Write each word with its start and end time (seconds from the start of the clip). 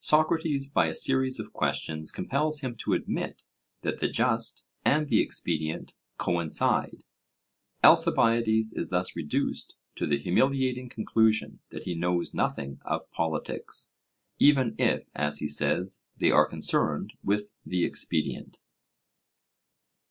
Socrates, 0.00 0.66
by 0.66 0.86
a 0.86 0.94
series 0.94 1.38
of 1.38 1.52
questions, 1.52 2.10
compels 2.10 2.60
him 2.60 2.74
to 2.76 2.94
admit 2.94 3.44
that 3.82 3.98
the 4.00 4.08
just 4.08 4.64
and 4.82 5.08
the 5.10 5.20
expedient 5.20 5.92
coincide. 6.16 7.04
Alcibiades 7.84 8.72
is 8.72 8.88
thus 8.88 9.14
reduced 9.14 9.76
to 9.96 10.06
the 10.06 10.16
humiliating 10.16 10.88
conclusion 10.88 11.60
that 11.68 11.84
he 11.84 11.94
knows 11.94 12.32
nothing 12.32 12.80
of 12.86 13.10
politics, 13.10 13.92
even 14.38 14.74
if, 14.78 15.10
as 15.14 15.40
he 15.40 15.48
says, 15.48 16.02
they 16.16 16.30
are 16.30 16.48
concerned 16.48 17.12
with 17.22 17.52
the 17.66 17.84
expedient. 17.84 18.60